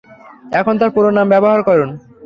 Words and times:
এখন 0.51 0.73
তার 0.79 0.89
পুরো 0.95 1.09
নাম 1.11 1.27
ব্যবহার 1.33 1.59
করুন। 1.63 1.89